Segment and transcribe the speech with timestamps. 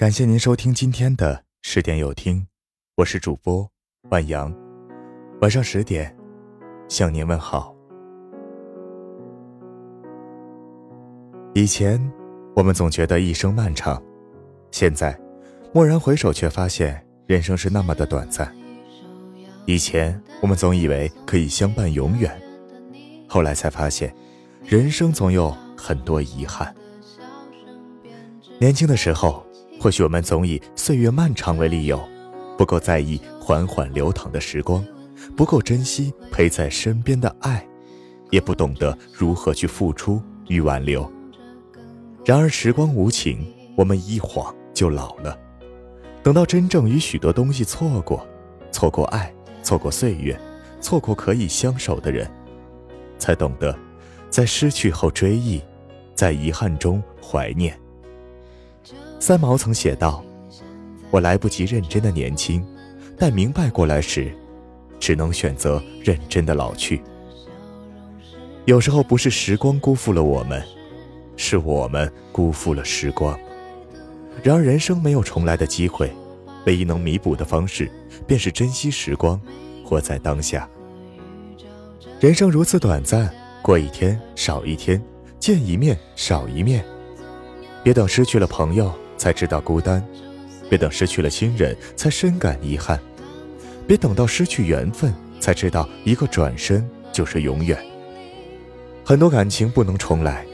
[0.00, 2.46] 感谢您收听今天的十点有听，
[2.96, 3.70] 我是主播
[4.08, 4.50] 万阳。
[5.42, 6.16] 晚上十点，
[6.88, 7.76] 向您问好。
[11.52, 12.00] 以前
[12.56, 14.02] 我们总觉得一生漫长，
[14.70, 15.14] 现在
[15.74, 18.50] 蓦然回首，却发现人生是那么的短暂。
[19.66, 22.40] 以前我们总以为可以相伴永远，
[23.28, 24.16] 后来才发现，
[24.64, 26.74] 人生总有很多遗憾。
[28.58, 29.44] 年轻的时候。
[29.80, 31.98] 或许我们总以岁月漫长为理由，
[32.58, 34.84] 不够在意缓缓流淌的时光，
[35.34, 37.66] 不够珍惜陪在身边的爱，
[38.28, 41.10] 也不懂得如何去付出与挽留。
[42.26, 43.42] 然而时光无情，
[43.74, 45.34] 我们一晃就老了。
[46.22, 48.26] 等到真正与许多东西错过，
[48.70, 50.38] 错过爱，错过岁月，
[50.78, 52.30] 错过可以相守的人，
[53.18, 53.74] 才懂得，
[54.28, 55.58] 在失去后追忆，
[56.14, 57.74] 在遗憾中怀念。
[59.20, 60.24] 三毛曾写道
[61.12, 62.66] ：“我来不及认真的年轻，
[63.18, 64.34] 待明白过来时，
[64.98, 67.02] 只能选择认真的老去。
[68.64, 70.64] 有时候不是时光辜负了我们，
[71.36, 73.38] 是我们辜负了时光。
[74.42, 76.10] 然而人生没有重来的机会，
[76.64, 77.92] 唯一能弥补的方式，
[78.26, 79.38] 便是珍惜时光，
[79.84, 80.66] 活在当下。
[82.20, 85.00] 人生如此短暂，过一天少一天，
[85.38, 86.82] 见一面少一面，
[87.84, 90.02] 别等失去了朋友。”才知道孤单，
[90.70, 92.98] 别等失去了亲人才深感遗憾，
[93.86, 97.78] 别等到失去缘分才知道一个转身就是永远。
[99.04, 100.46] 很多感情不能重来，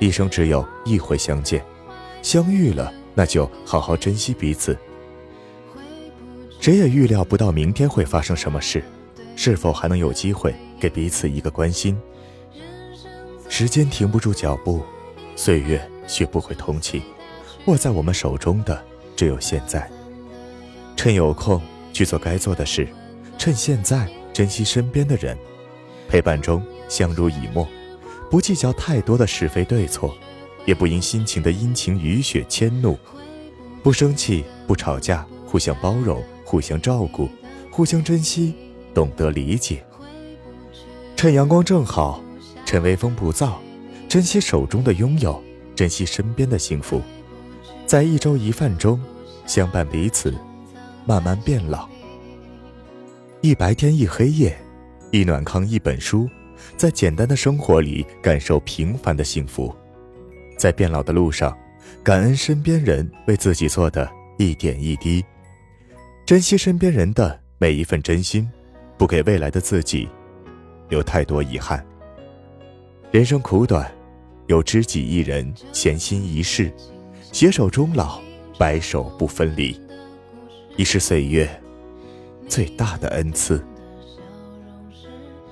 [0.00, 1.64] 一生只有一回相见，
[2.20, 4.76] 相遇了那就好好珍惜彼此。
[6.60, 8.84] 谁也预料不到明天会发生什么事，
[9.34, 11.98] 是否还能有机会给彼此一个关心？
[13.48, 14.82] 时间停不住脚步，
[15.36, 17.00] 岁月学不会同情。
[17.66, 18.82] 握在我们手中的
[19.16, 19.90] 只有现在。
[20.96, 21.60] 趁有空
[21.92, 22.88] 去做该做的事，
[23.38, 25.36] 趁现在珍惜身边的人，
[26.08, 27.66] 陪伴中相濡以沫，
[28.30, 30.14] 不计较太多的是非对错，
[30.66, 32.98] 也不因心情的阴晴雨雪迁怒，
[33.82, 37.28] 不生气不吵架，互相包容，互相照顾，
[37.70, 38.54] 互相珍惜，
[38.92, 39.84] 懂得理解。
[41.16, 42.22] 趁阳光正好，
[42.66, 43.52] 趁微风不燥，
[44.08, 45.42] 珍惜手中的拥有，
[45.74, 47.00] 珍惜身边的幸福。
[47.94, 49.00] 在一粥一饭中
[49.46, 50.34] 相伴彼此，
[51.06, 51.88] 慢慢变老。
[53.40, 54.52] 一白天一黑夜，
[55.12, 56.28] 一暖炕一本书，
[56.76, 59.72] 在简单的生活里感受平凡的幸福，
[60.58, 61.56] 在变老的路上，
[62.02, 65.24] 感恩身边人为自己做的一点一滴，
[66.26, 68.50] 珍惜身边人的每一份真心，
[68.98, 70.08] 不给未来的自己
[70.88, 71.86] 留太多遗憾。
[73.12, 73.88] 人生苦短，
[74.48, 76.72] 有知己一人，闲心一世。
[77.34, 78.20] 携手终老，
[78.56, 79.76] 白首不分离，
[80.76, 81.50] 已是岁月
[82.46, 83.60] 最大的恩赐。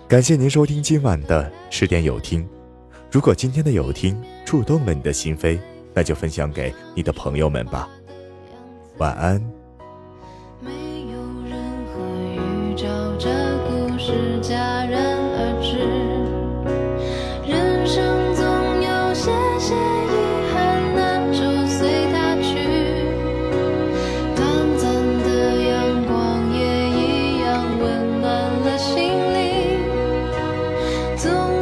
[0.06, 2.48] 感谢您收听今晚的十点有听。
[3.10, 4.16] 如果今天的有听
[4.46, 5.58] 触动了你的心扉，
[5.92, 7.88] 那就分享给你的朋友们吧。
[8.98, 9.42] 晚安。
[10.60, 10.70] 没
[11.10, 11.18] 有
[11.50, 12.00] 任何
[12.30, 12.86] 预兆，
[13.18, 13.28] 这
[13.66, 15.11] 故事戛然。
[31.32, 31.61] 中。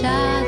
[0.00, 0.39] shine.